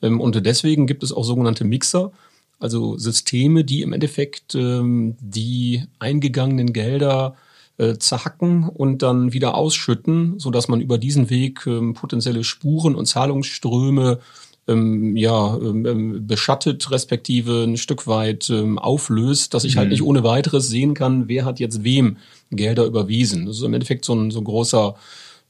[0.00, 2.12] Ähm, und deswegen gibt es auch sogenannte Mixer.
[2.60, 7.34] Also Systeme, die im Endeffekt ähm, die eingegangenen Gelder
[7.78, 13.06] äh, zerhacken und dann wieder ausschütten, so dass man über diesen Weg potenzielle Spuren und
[13.06, 14.20] Zahlungsströme
[14.68, 19.92] ähm, ja, ähm, ähm beschattet, respektive ein Stück weit ähm, auflöst, dass ich halt mhm.
[19.92, 22.16] nicht ohne weiteres sehen kann, wer hat jetzt wem
[22.50, 23.46] Gelder überwiesen.
[23.46, 24.94] Das ist im Endeffekt so ein, so ein großer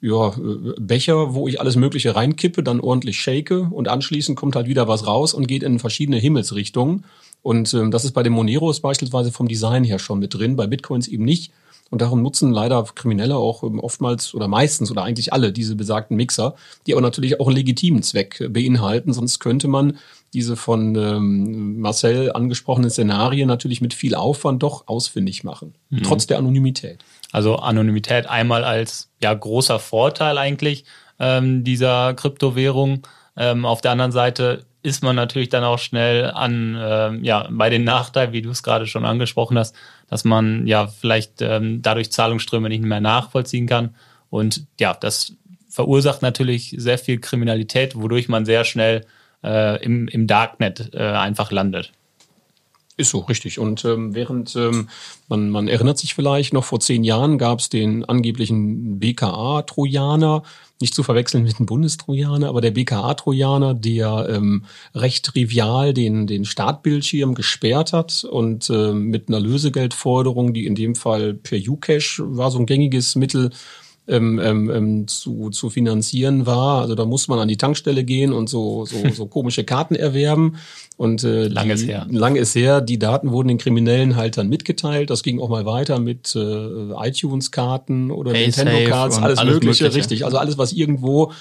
[0.00, 4.66] ja, äh, Becher, wo ich alles Mögliche reinkippe, dann ordentlich shake und anschließend kommt halt
[4.66, 7.04] wieder was raus und geht in verschiedene Himmelsrichtungen.
[7.42, 10.66] Und ähm, das ist bei den Moneros beispielsweise vom Design her schon mit drin, bei
[10.66, 11.52] Bitcoins eben nicht.
[11.92, 16.16] Und darum nutzen leider Kriminelle auch ähm, oftmals oder meistens oder eigentlich alle diese besagten
[16.16, 16.54] Mixer,
[16.86, 19.12] die aber natürlich auch einen legitimen Zweck äh, beinhalten.
[19.12, 19.98] Sonst könnte man
[20.32, 26.02] diese von ähm, Marcel angesprochenen Szenarien natürlich mit viel Aufwand doch ausfindig machen, mhm.
[26.02, 27.04] trotz der Anonymität.
[27.30, 30.86] Also Anonymität einmal als ja großer Vorteil eigentlich
[31.18, 33.06] ähm, dieser Kryptowährung.
[33.36, 37.70] Ähm, auf der anderen Seite ist man natürlich dann auch schnell an ähm, ja bei
[37.70, 39.76] den Nachteilen, wie du es gerade schon angesprochen hast,
[40.08, 43.94] dass man ja vielleicht ähm, dadurch Zahlungsströme nicht mehr nachvollziehen kann
[44.30, 45.34] und ja das
[45.68, 49.06] verursacht natürlich sehr viel Kriminalität, wodurch man sehr schnell
[49.42, 51.92] äh, im, im Darknet äh, einfach landet.
[53.02, 53.58] Ist so, richtig.
[53.58, 54.88] Und ähm, während ähm,
[55.26, 60.44] man, man erinnert sich vielleicht noch vor zehn Jahren gab es den angeblichen BKA-Trojaner,
[60.80, 66.44] nicht zu verwechseln mit dem Bundestrojaner, aber der BKA-Trojaner, der ähm, recht trivial den, den
[66.44, 72.52] Startbildschirm gesperrt hat und äh, mit einer Lösegeldforderung, die in dem Fall per Ucash war
[72.52, 73.50] so ein gängiges Mittel,
[74.08, 76.82] ähm, ähm, ähm, zu, zu finanzieren war.
[76.82, 80.56] Also da muss man an die Tankstelle gehen und so, so, so komische Karten erwerben.
[80.96, 82.06] Und äh, lang ist her.
[82.10, 82.80] Lang ist her.
[82.80, 85.10] Die Daten wurden den Kriminellen halt dann mitgeteilt.
[85.10, 90.24] Das ging auch mal weiter mit äh, iTunes-Karten oder Nintendo-Cards, alles, alles mögliche, mögliche, richtig.
[90.24, 91.32] Also alles, was irgendwo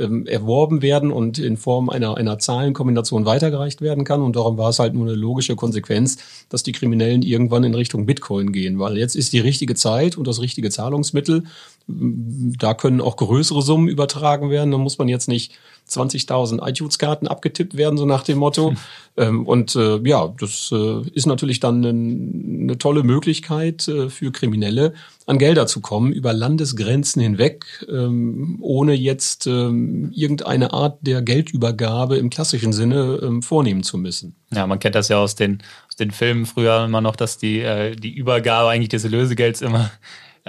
[0.00, 4.22] ähm, erworben werden und in Form einer, einer Zahlenkombination weitergereicht werden kann.
[4.22, 8.06] Und darum war es halt nur eine logische Konsequenz, dass die Kriminellen irgendwann in Richtung
[8.06, 11.44] Bitcoin gehen, weil jetzt ist die richtige Zeit und das richtige Zahlungsmittel,
[11.86, 14.70] Da können auch größere Summen übertragen werden.
[14.70, 15.52] Da muss man jetzt nicht
[15.90, 18.74] 20.000 iTunes-Karten abgetippt werden, so nach dem Motto.
[19.16, 24.94] Ähm, und äh, ja, das äh, ist natürlich dann eine, tolle Möglichkeit äh, für Kriminelle,
[25.26, 32.16] an Gelder zu kommen, über Landesgrenzen hinweg, ähm, ohne jetzt ähm, irgendeine Art der Geldübergabe
[32.16, 34.36] im klassischen Sinne ähm, vornehmen zu müssen.
[34.52, 37.64] Ja, man kennt das ja aus den, aus den Filmen früher immer noch, dass die,
[37.98, 39.90] die Übergabe eigentlich des Lösegelds immer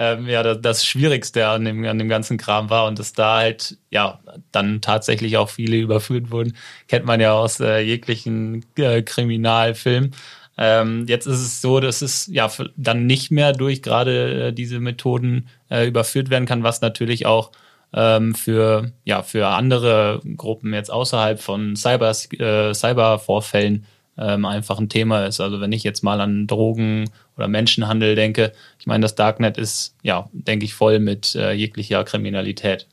[0.02, 3.36] ähm, ja das, das Schwierigste an dem, an dem ganzen Kram war und dass da
[3.38, 6.56] halt ja dann tatsächlich auch viele überführt wurden,
[6.88, 10.14] kennt man ja aus äh, jeglichen äh, Kriminalfilmen.
[10.58, 14.80] Ähm, jetzt ist es so, dass es ja dann nicht mehr durch gerade äh, diese
[14.80, 17.52] Methoden äh, überführt werden kann, was natürlich auch
[17.94, 23.86] ähm, für ja für andere Gruppen jetzt außerhalb von Cyber äh, Cybervorfällen
[24.18, 25.40] ähm, einfach ein Thema ist.
[25.40, 29.94] Also wenn ich jetzt mal an Drogen oder Menschenhandel denke, ich meine, das Darknet ist,
[30.02, 32.86] ja, denke ich, voll mit äh, jeglicher Kriminalität.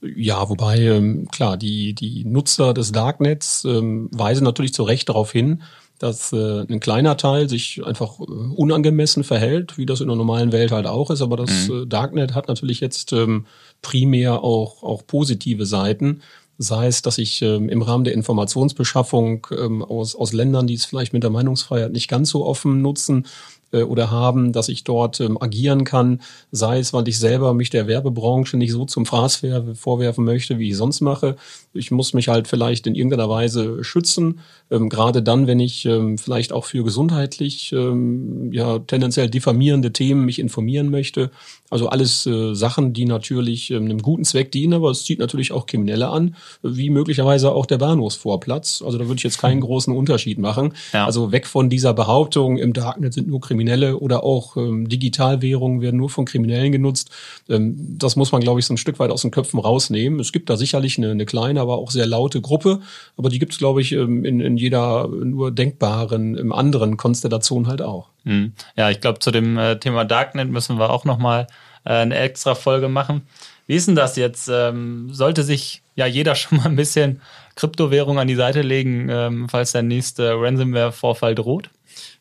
[0.00, 5.32] Ja, wobei, ähm, klar, die, die Nutzer des Darknets ähm, weisen natürlich zu Recht darauf
[5.32, 5.62] hin,
[5.98, 10.52] dass äh, ein kleiner Teil sich einfach äh, unangemessen verhält, wie das in der normalen
[10.52, 11.22] Welt halt auch ist.
[11.22, 11.82] Aber das mhm.
[11.82, 13.46] äh, Darknet hat natürlich jetzt ähm,
[13.82, 16.22] primär auch, auch positive Seiten
[16.58, 20.84] sei es, dass ich ähm, im Rahmen der Informationsbeschaffung ähm, aus, aus Ländern, die es
[20.84, 23.26] vielleicht mit der Meinungsfreiheit nicht ganz so offen nutzen,
[23.72, 26.20] äh, oder haben, dass ich dort ähm, agieren kann,
[26.52, 29.42] sei es, weil ich selber mich der Werbebranche nicht so zum Fraß
[29.74, 31.36] vorwerfen möchte, wie ich sonst mache.
[31.74, 36.16] Ich muss mich halt vielleicht in irgendeiner Weise schützen, ähm, gerade dann, wenn ich ähm,
[36.16, 41.30] vielleicht auch für gesundheitlich ähm, ja tendenziell diffamierende Themen mich informieren möchte.
[41.68, 45.50] Also alles äh, Sachen, die natürlich ähm, einem guten Zweck dienen, aber es zieht natürlich
[45.50, 48.82] auch Kriminelle an, wie möglicherweise auch der Bahnhofsvorplatz.
[48.84, 50.74] Also da würde ich jetzt keinen großen Unterschied machen.
[50.92, 51.06] Ja.
[51.06, 53.55] Also weg von dieser Behauptung, im Darknet sind nur Kriminelle
[53.94, 57.10] oder auch ähm, Digitalwährungen werden nur von Kriminellen genutzt.
[57.48, 60.20] Ähm, das muss man, glaube ich, so ein Stück weit aus den Köpfen rausnehmen.
[60.20, 62.80] Es gibt da sicherlich eine, eine kleine, aber auch sehr laute Gruppe,
[63.16, 67.66] aber die gibt es, glaube ich, ähm, in, in jeder nur denkbaren, im anderen Konstellation
[67.66, 68.08] halt auch.
[68.24, 68.52] Mhm.
[68.76, 71.46] Ja, ich glaube, zu dem äh, Thema Darknet müssen wir auch nochmal
[71.84, 73.22] äh, eine extra Folge machen.
[73.66, 74.48] Wie ist denn das jetzt?
[74.52, 77.20] Ähm, sollte sich ja jeder schon mal ein bisschen
[77.56, 81.70] Kryptowährung an die Seite legen, ähm, falls der nächste Ransomware-Vorfall droht?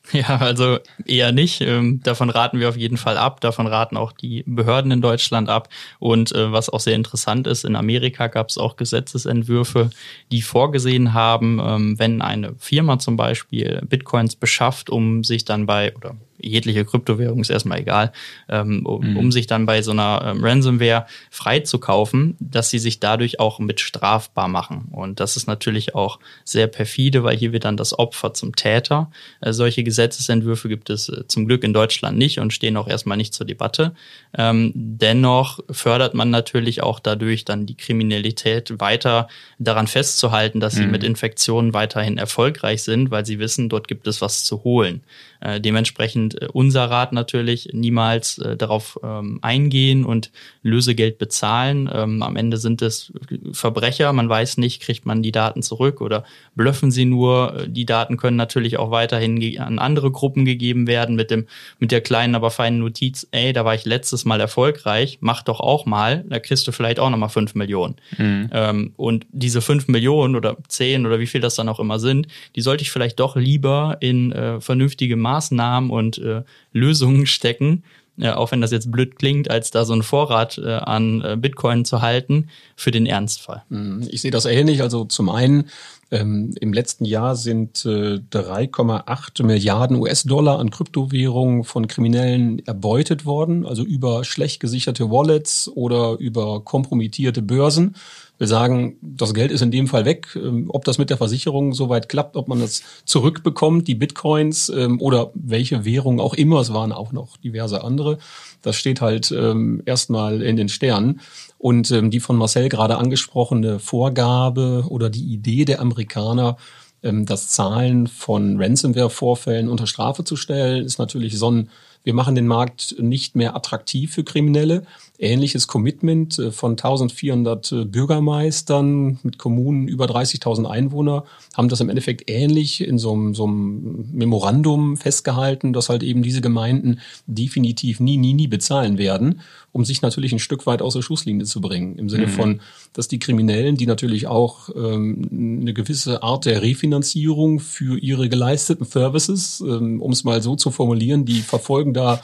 [0.12, 1.62] Ja, also eher nicht.
[1.62, 3.42] Ähm, davon raten wir auf jeden Fall ab.
[3.42, 5.70] Davon raten auch die Behörden in Deutschland ab.
[6.00, 9.90] Und äh, was auch sehr interessant ist, in Amerika gab es auch Gesetzesentwürfe,
[10.32, 15.96] die vorgesehen haben, ähm, wenn eine Firma zum Beispiel Bitcoins beschafft, um sich dann bei
[15.96, 18.12] oder jegliche Kryptowährung ist erstmal egal,
[18.50, 19.18] ähm, um, mhm.
[19.18, 23.80] um, sich dann bei so einer ähm, Ransomware freizukaufen, dass sie sich dadurch auch mit
[23.80, 24.90] strafbar machen.
[24.92, 29.10] Und das ist natürlich auch sehr perfide, weil hier wird dann das Opfer zum Täter.
[29.42, 33.18] Äh, solche Gesetzesentwürfe gibt es äh, zum Glück in Deutschland nicht und stehen auch erstmal
[33.18, 33.94] nicht zur Debatte.
[34.38, 39.28] Ähm, dennoch fördert man natürlich auch dadurch dann die Kriminalität weiter
[39.60, 40.80] daran festzuhalten, dass mhm.
[40.80, 45.02] sie mit Infektionen weiterhin erfolgreich sind, weil sie wissen, dort gibt es was zu holen.
[45.42, 50.32] Äh, dementsprechend äh, unser Rat natürlich niemals äh, darauf ähm, eingehen und
[50.64, 51.90] Lösegeld bezahlen.
[51.94, 53.14] Ähm, am Ende sind es
[53.52, 54.12] Verbrecher.
[54.14, 56.24] Man weiß nicht, kriegt man die Daten zurück oder
[56.56, 57.66] blöffen sie nur.
[57.68, 61.46] Die Daten können natürlich auch weiterhin an andere Gruppen gegeben werden mit dem,
[61.80, 63.28] mit der kleinen, aber feinen Notiz.
[63.32, 65.20] Ey, da war ich letztes Mal erfolgreich.
[65.22, 66.26] Mach doch auch mal.
[66.28, 67.96] Da kriegst du vielleicht auch nochmal fünf Millionen.
[68.18, 68.50] Mhm.
[68.52, 72.28] Ähm, und diese fünf Millionen oder zehn oder wie viel das dann auch immer sind,
[72.56, 77.84] die sollte ich vielleicht doch lieber in äh, vernünftige Maßnahmen Maßnahmen äh, Lösungen stecken,
[78.18, 81.38] äh, auch wenn das jetzt blöd klingt, als da so ein Vorrat äh, an äh,
[81.38, 83.64] Bitcoin zu halten für den Ernstfall.
[83.70, 84.08] Mhm.
[84.10, 84.82] Ich sehe das ähnlich.
[84.82, 85.70] Also zum einen
[86.12, 93.66] ähm, Im letzten Jahr sind äh, 3,8 Milliarden US-Dollar an Kryptowährungen von Kriminellen erbeutet worden,
[93.66, 97.96] also über schlecht gesicherte Wallets oder über kompromittierte Börsen.
[98.38, 100.36] Wir sagen, das Geld ist in dem Fall weg.
[100.36, 105.00] Ähm, ob das mit der Versicherung soweit klappt, ob man das zurückbekommt, die Bitcoins ähm,
[105.00, 108.18] oder welche Währung auch immer, es waren auch noch diverse andere,
[108.62, 111.22] das steht halt ähm, erstmal in den Sternen.
[111.58, 116.58] Und die von Marcel gerade angesprochene Vorgabe oder die Idee der Amerikaner,
[117.02, 121.70] das Zahlen von Ransomware-Vorfällen unter Strafe zu stellen, ist natürlich so ein
[122.06, 124.86] wir machen den Markt nicht mehr attraktiv für Kriminelle.
[125.18, 131.90] Ähnliches Commitment äh, von 1400 äh, Bürgermeistern mit Kommunen über 30.000 Einwohner haben das im
[131.90, 138.00] Endeffekt ähnlich in so einem, so einem Memorandum festgehalten, dass halt eben diese Gemeinden definitiv
[138.00, 139.42] nie, nie, nie bezahlen werden,
[139.72, 141.98] um sich natürlich ein Stück weit aus der Schusslinie zu bringen.
[141.98, 142.32] Im Sinne mhm.
[142.32, 142.62] von,
[142.94, 148.86] dass die Kriminellen, die natürlich auch ähm, eine gewisse Art der Refinanzierung für ihre geleisteten
[148.86, 152.22] Services, ähm, um es mal so zu formulieren, die verfolgen da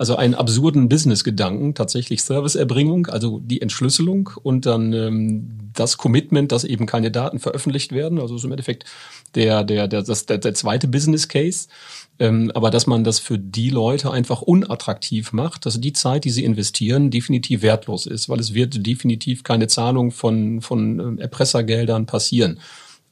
[0.00, 6.64] also einen absurden Business-Gedanken, tatsächlich Serviceerbringung, also die Entschlüsselung und dann ähm, das Commitment, dass
[6.64, 8.18] eben keine Daten veröffentlicht werden.
[8.18, 8.86] Also ist im Endeffekt
[9.34, 11.68] der, der, der, das, der, der zweite Business Case.
[12.18, 16.30] Ähm, aber dass man das für die Leute einfach unattraktiv macht, dass die Zeit, die
[16.30, 22.06] sie investieren, definitiv wertlos ist, weil es wird definitiv keine Zahlung von, von ähm, Erpressergeldern
[22.06, 22.58] passieren.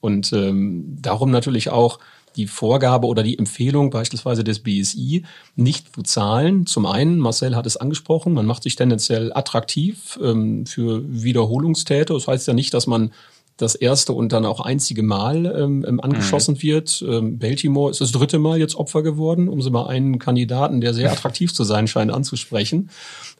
[0.01, 1.99] Und ähm, darum natürlich auch
[2.38, 5.24] die Vorgabe oder die Empfehlung beispielsweise des BSI,
[5.57, 6.64] nicht zu zahlen.
[6.66, 12.14] Zum einen, Marcel hat es angesprochen, man macht sich tendenziell attraktiv ähm, für Wiederholungstäter.
[12.14, 13.11] Das heißt ja nicht, dass man
[13.59, 16.62] das erste und dann auch einzige Mal ähm, ähm, angeschossen mhm.
[16.62, 17.05] wird.
[17.07, 20.94] Ähm, Baltimore ist das dritte Mal jetzt Opfer geworden, um so mal einen Kandidaten, der
[20.94, 22.88] sehr attraktiv zu sein scheint, anzusprechen.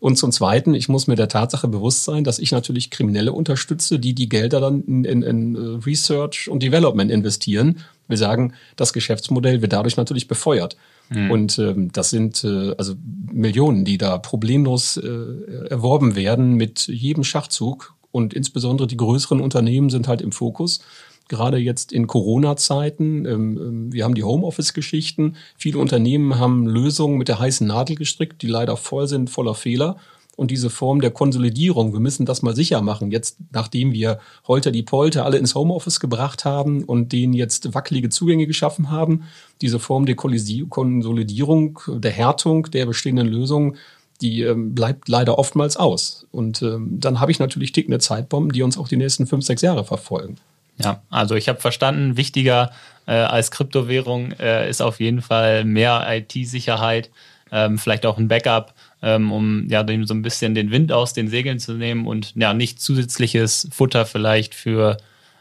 [0.00, 3.98] Und zum Zweiten, ich muss mir der Tatsache bewusst sein, dass ich natürlich Kriminelle unterstütze,
[3.98, 7.84] die die Gelder dann in, in, in äh, Research und Development investieren.
[8.09, 10.77] Wir sagen, das Geschäftsmodell wird dadurch natürlich befeuert.
[11.11, 11.31] Mhm.
[11.31, 12.94] Und ähm, das sind äh, also
[13.33, 19.90] Millionen, die da problemlos äh, erworben werden mit jedem Schachzug und insbesondere die größeren Unternehmen
[19.90, 20.81] sind halt im Fokus.
[21.29, 23.27] Gerade jetzt in Corona-Zeiten.
[23.27, 25.37] Ähm, ähm, wir haben die Homeoffice-Geschichten.
[25.57, 29.99] Viele Unternehmen haben Lösungen mit der heißen Nadel gestrickt, die leider voll sind, voller Fehler.
[30.38, 33.11] Und diese Form der Konsolidierung, wir müssen das mal sicher machen.
[33.11, 38.09] Jetzt, nachdem wir Holter die Polter alle ins Homeoffice gebracht haben und denen jetzt wackelige
[38.09, 39.24] Zugänge geschaffen haben,
[39.62, 43.77] diese Form der Konsolidierung, der Härtung der bestehenden Lösungen
[44.20, 46.27] die ähm, bleibt leider oftmals aus.
[46.33, 49.62] Und ähm, dann habe ich natürlich tickende Zeitbomben, die uns auch die nächsten fünf, sechs
[49.62, 50.38] Jahre verfolgen.
[50.83, 52.70] Ja, also ich habe verstanden, wichtiger
[53.07, 57.11] äh, als Kryptowährung äh, ist auf jeden Fall mehr IT-Sicherheit,
[57.51, 61.12] ähm, vielleicht auch ein Backup, ähm, um ja dem so ein bisschen den Wind aus
[61.12, 64.96] den Segeln zu nehmen und ja nicht zusätzliches Futter vielleicht für,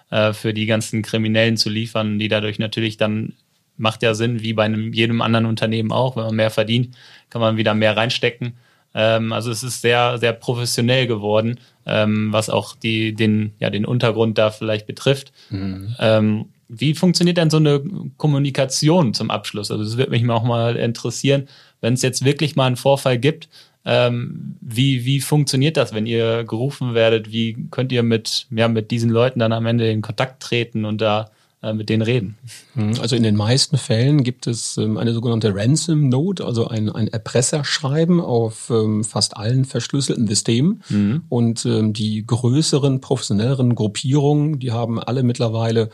[0.10, 3.34] äh, für die ganzen Kriminellen zu liefern, die dadurch natürlich dann
[3.78, 6.96] macht ja Sinn, wie bei einem, jedem anderen Unternehmen auch, wenn man mehr verdient,
[7.30, 8.54] kann man wieder mehr reinstecken.
[8.94, 13.86] Ähm, also es ist sehr, sehr professionell geworden, ähm, was auch die, den, ja, den
[13.86, 15.32] Untergrund da vielleicht betrifft.
[15.50, 15.96] Mhm.
[16.00, 17.82] Ähm, wie funktioniert denn so eine
[18.18, 19.72] Kommunikation zum Abschluss?
[19.72, 21.48] Also das würde mich auch mal interessieren,
[21.82, 23.50] wenn es jetzt wirklich mal einen Vorfall gibt,
[23.86, 27.32] ähm, wie, wie funktioniert das, wenn ihr gerufen werdet?
[27.32, 31.00] Wie könnt ihr mit, ja, mit diesen Leuten dann am Ende in Kontakt treten und
[31.00, 31.32] da
[31.64, 32.38] äh, mit denen reden.
[32.76, 33.00] Mhm.
[33.02, 37.08] Also in den meisten Fällen gibt es ähm, eine sogenannte Ransom Note, also ein, ein
[37.08, 40.84] Erpresserschreiben auf ähm, fast allen verschlüsselten Systemen.
[40.90, 41.24] Mhm.
[41.30, 45.90] Und ähm, die größeren, professionelleren Gruppierungen, die haben alle mittlerweile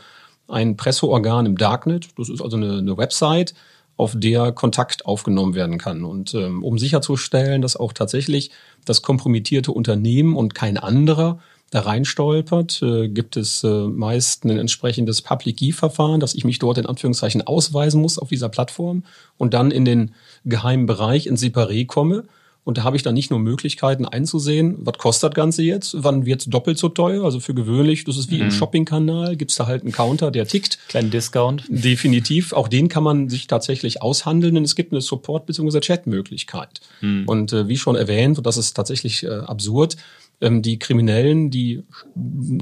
[0.48, 2.08] ein Presseorgan im Darknet.
[2.18, 3.54] Das ist also eine, eine Website,
[3.96, 6.04] auf der Kontakt aufgenommen werden kann.
[6.04, 8.50] Und ähm, um sicherzustellen, dass auch tatsächlich
[8.84, 11.38] das kompromittierte Unternehmen und kein anderer
[11.70, 16.78] da reinstolpert, äh, gibt es äh, meist ein entsprechendes Public Key-Verfahren, dass ich mich dort
[16.78, 19.02] in Anführungszeichen ausweisen muss auf dieser Plattform
[19.38, 22.24] und dann in den geheimen Bereich in Separé komme.
[22.64, 26.24] Und da habe ich dann nicht nur Möglichkeiten einzusehen, was kostet das Ganze jetzt, wann
[26.24, 27.22] wird es doppelt so teuer.
[27.22, 28.44] Also für gewöhnlich, das ist wie mhm.
[28.44, 30.78] im Shopping-Kanal, gibt es da halt einen Counter, der tickt.
[30.88, 31.64] Kleinen Discount.
[31.68, 32.54] Definitiv.
[32.54, 35.80] Auch den kann man sich tatsächlich aushandeln, denn es gibt eine Support- bzw.
[35.80, 36.80] Chat-Möglichkeit.
[37.02, 37.24] Mhm.
[37.26, 39.96] Und äh, wie schon erwähnt, und das ist tatsächlich äh, absurd,
[40.40, 41.84] ähm, die Kriminellen, die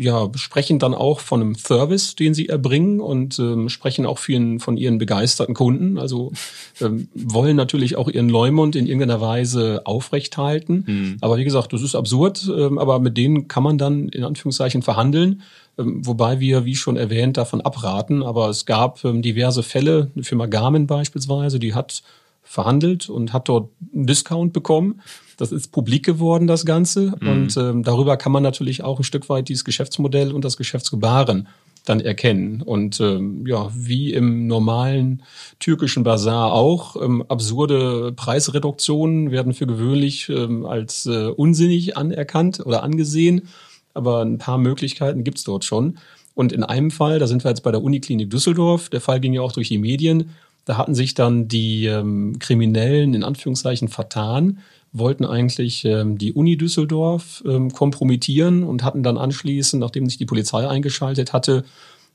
[0.01, 4.61] ja, sprechen dann auch von einem Service, den sie erbringen und ähm, sprechen auch vielen
[4.61, 5.99] von ihren begeisterten Kunden.
[5.99, 6.33] Also
[6.81, 10.85] ähm, wollen natürlich auch ihren Leumund in irgendeiner Weise aufrechthalten.
[10.87, 11.17] Mhm.
[11.21, 14.83] Aber wie gesagt, das ist absurd, ähm, aber mit denen kann man dann in Anführungszeichen
[14.83, 15.43] verhandeln.
[15.79, 18.23] Ähm, wobei wir, wie schon erwähnt, davon abraten.
[18.23, 22.03] Aber es gab ähm, diverse Fälle, eine Firma Garmin beispielsweise, die hat
[22.43, 25.01] verhandelt und hat dort einen Discount bekommen.
[25.43, 27.15] Das ist publik geworden, das Ganze.
[27.19, 27.29] Mhm.
[27.29, 31.49] Und ähm, darüber kann man natürlich auch ein Stück weit dieses Geschäftsmodell und das Geschäftsgebaren
[31.85, 32.63] dann erkennen.
[32.63, 35.25] Und ähm, ja, wie im normalen
[35.59, 42.85] türkischen Bazar auch, ähm, absurde Preisreduktionen werden für gewöhnlich ähm, als äh, unsinnig anerkannt oder
[42.85, 43.49] angesehen.
[43.95, 45.99] Aber ein paar Möglichkeiten gibt's dort schon.
[46.37, 49.33] Und in einem Fall, da sind wir jetzt bei der Uniklinik Düsseldorf, der Fall ging
[49.33, 50.31] ja auch durch die Medien,
[50.67, 54.61] da hatten sich dann die ähm, Kriminellen in Anführungszeichen vertan,
[54.93, 60.27] wollten eigentlich ähm, die Uni Düsseldorf ähm, kompromittieren und hatten dann anschließend, nachdem sich die
[60.27, 61.65] Polizei eingeschaltet hatte,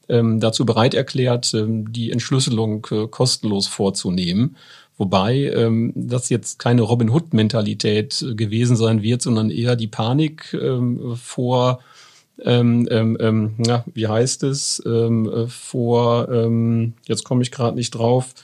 [0.09, 4.55] ähm, dazu bereit erklärt, ähm, die Entschlüsselung äh, kostenlos vorzunehmen.
[4.97, 10.53] Wobei ähm, das jetzt keine Robin Hood-Mentalität äh, gewesen sein wird, sondern eher die Panik
[10.53, 11.79] ähm, vor
[12.43, 17.75] ähm, ähm, ähm, ja, wie heißt es, ähm, äh, vor, ähm, jetzt komme ich gerade
[17.75, 18.35] nicht drauf,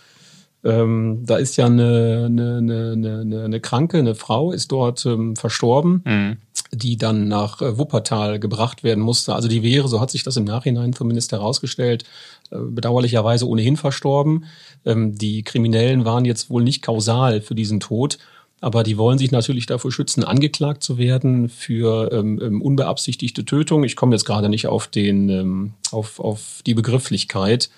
[0.64, 5.36] ähm, da ist ja eine, eine, eine, eine, eine Kranke, eine Frau, ist dort ähm,
[5.36, 6.38] verstorben, mhm.
[6.72, 9.36] die dann nach äh, Wuppertal gebracht werden musste.
[9.36, 12.06] Also die wäre, so hat sich das im Nachhinein zumindest herausgestellt,
[12.52, 14.46] äh, bedauerlicherweise ohnehin verstorben.
[14.86, 18.18] Ähm, die Kriminellen waren jetzt wohl nicht kausal für diesen Tod.
[18.62, 23.84] aber die wollen sich natürlich davor schützen, angeklagt zu werden für ähm, ähm unbeabsichtigte Tötung.
[23.84, 27.70] Ich komme jetzt gerade nicht auf den ähm, auf, auf die Begrifflichkeit.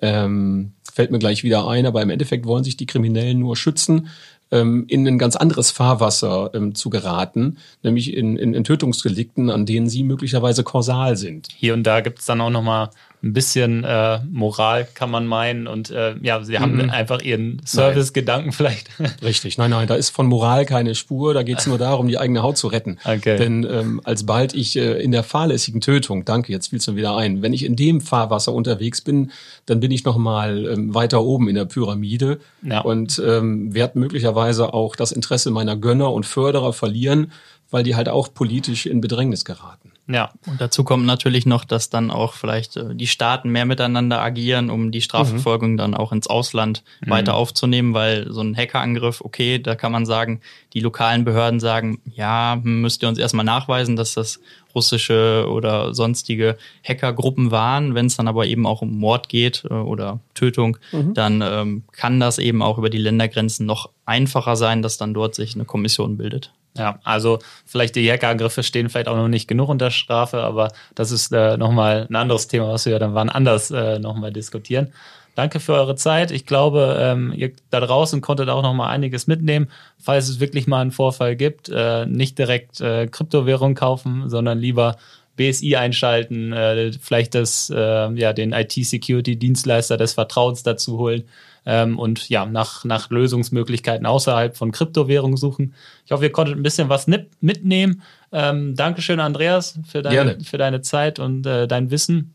[0.00, 4.08] Ähm, fällt mir gleich wieder ein, aber im Endeffekt wollen sich die Kriminellen nur schützen
[4.50, 9.66] ähm, in ein ganz anderes Fahrwasser ähm, zu geraten, nämlich in, in, in Tötungsdelikten, an
[9.66, 11.48] denen sie möglicherweise kausal sind.
[11.54, 12.90] Hier und da gibt es dann auch nochmal
[13.24, 15.66] ein bisschen äh, Moral, kann man meinen.
[15.66, 16.90] Und äh, ja, sie haben mhm.
[16.90, 18.90] einfach ihren Service-Gedanken vielleicht.
[19.22, 21.32] Richtig, nein, nein, da ist von Moral keine Spur.
[21.32, 22.98] Da geht es nur darum, die eigene Haut zu retten.
[23.02, 23.38] Okay.
[23.38, 27.16] Denn ähm, alsbald ich äh, in der fahrlässigen Tötung, danke, jetzt fiel es mir wieder
[27.16, 29.32] ein, wenn ich in dem Fahrwasser unterwegs bin,
[29.64, 32.82] dann bin ich nochmal ähm, weiter oben in der Pyramide ja.
[32.82, 37.32] und ähm, werde möglicherweise auch das Interesse meiner Gönner und Förderer verlieren,
[37.70, 39.83] weil die halt auch politisch in Bedrängnis geraten.
[40.06, 44.20] Ja, und dazu kommt natürlich noch, dass dann auch vielleicht äh, die Staaten mehr miteinander
[44.20, 45.76] agieren, um die Strafverfolgung mhm.
[45.78, 47.10] dann auch ins Ausland mhm.
[47.10, 50.40] weiter aufzunehmen, weil so ein Hackerangriff, okay, da kann man sagen,
[50.74, 54.40] die lokalen Behörden sagen, ja, müsst ihr uns erstmal nachweisen, dass das
[54.74, 57.94] russische oder sonstige Hackergruppen waren.
[57.94, 61.14] Wenn es dann aber eben auch um Mord geht äh, oder Tötung, mhm.
[61.14, 65.34] dann ähm, kann das eben auch über die Ländergrenzen noch einfacher sein, dass dann dort
[65.34, 66.52] sich eine Kommission bildet.
[66.76, 71.12] Ja, also vielleicht die Hackerangriffe stehen vielleicht auch noch nicht genug unter Strafe, aber das
[71.12, 74.92] ist äh, nochmal ein anderes Thema, was wir dann wann anders äh, nochmal diskutieren.
[75.36, 76.30] Danke für eure Zeit.
[76.30, 79.68] Ich glaube, ähm, ihr da draußen konntet auch noch mal einiges mitnehmen.
[79.98, 84.96] Falls es wirklich mal einen Vorfall gibt, äh, nicht direkt äh, Kryptowährung kaufen, sondern lieber
[85.36, 91.24] BSI einschalten, äh, vielleicht das, äh, ja, den IT-Security-Dienstleister des Vertrauens dazu holen
[91.66, 95.74] ähm, und ja, nach, nach Lösungsmöglichkeiten außerhalb von Kryptowährungen suchen.
[96.04, 97.06] Ich hoffe, ihr konntet ein bisschen was
[97.40, 98.02] mitnehmen.
[98.32, 102.34] Ähm, Dankeschön, Andreas, für deine, für deine Zeit und äh, dein Wissen.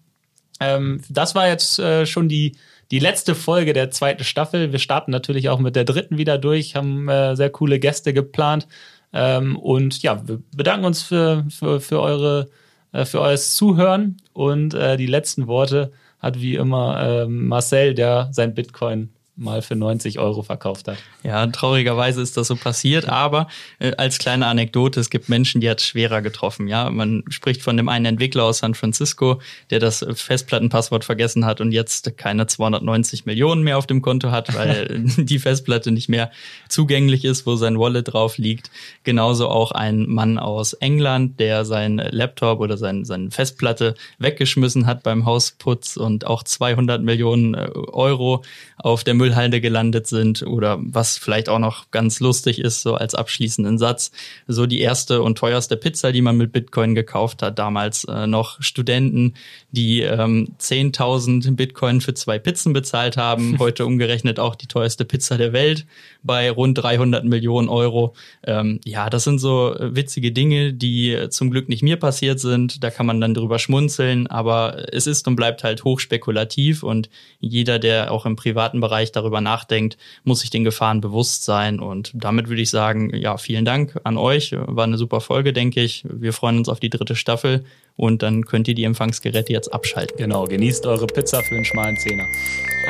[0.60, 2.56] Ähm, das war jetzt äh, schon die,
[2.92, 4.72] die letzte Folge der zweiten Staffel.
[4.72, 8.68] Wir starten natürlich auch mit der dritten wieder durch, haben äh, sehr coole Gäste geplant.
[9.14, 12.50] Ähm, und ja, wir bedanken uns für, für, für, eure,
[12.92, 18.30] äh, für euer Zuhören und äh, die letzten Worte hat wie immer äh, Marcel, der
[18.32, 19.10] sein Bitcoin
[19.40, 20.98] mal für 90 Euro verkauft hat.
[21.24, 23.48] Ja, traurigerweise ist das so passiert, aber
[23.80, 26.68] äh, als kleine Anekdote, es gibt Menschen, die hat es schwerer getroffen.
[26.68, 31.62] Ja, man spricht von dem einen Entwickler aus San Francisco, der das Festplattenpasswort vergessen hat
[31.62, 36.32] und jetzt keine 290 Millionen mehr auf dem Konto hat, weil die Festplatte nicht mehr
[36.68, 38.70] zugänglich ist, wo sein Wallet drauf liegt.
[39.04, 45.04] Genauso auch ein Mann aus England, der sein Laptop oder sein, seine Festplatte weggeschmissen hat
[45.04, 48.44] beim Hausputz und auch 200 Millionen äh, Euro
[48.78, 52.96] auf der Müll Müllhalde gelandet sind oder was vielleicht auch noch ganz lustig ist, so
[52.96, 54.12] als abschließenden Satz,
[54.48, 58.62] so die erste und teuerste Pizza, die man mit Bitcoin gekauft hat, damals äh, noch
[58.62, 59.36] Studenten,
[59.72, 65.38] die ähm, 10.000 Bitcoin für zwei Pizzen bezahlt haben, heute umgerechnet auch die teuerste Pizza
[65.38, 65.86] der Welt
[66.24, 68.14] bei rund 300 Millionen Euro.
[68.46, 72.84] Ähm, ja, das sind so witzige Dinge, die zum Glück nicht mir passiert sind.
[72.84, 77.10] Da kann man dann drüber schmunzeln, aber es ist und bleibt halt hochspekulativ und
[77.40, 81.80] jeder, der auch im privaten Bereich darüber nachdenkt, muss sich den Gefahren bewusst sein.
[81.80, 84.54] Und damit würde ich sagen, ja, vielen Dank an euch.
[84.54, 86.04] War eine super Folge, denke ich.
[86.10, 87.64] Wir freuen uns auf die dritte Staffel
[87.96, 90.18] und dann könnt ihr die Empfangsgeräte jetzt abschalten.
[90.18, 92.26] Genau, genießt eure Pizza für einen schmalen Zehner.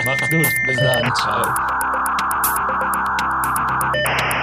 [0.06, 0.48] Macht's gut.
[0.68, 1.14] Bis dann.
[1.16, 1.89] Ciao.
[4.00, 4.39] you